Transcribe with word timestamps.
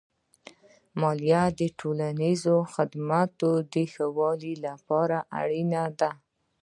مالیه 1.01 1.43
د 1.59 1.61
ټولنیزو 1.79 2.57
خدماتو 2.73 3.49
د 3.73 3.75
ښه 3.91 4.05
والي 4.17 4.53
لپاره 4.65 5.17
اړینه 5.41 5.83
ده. 5.99 6.11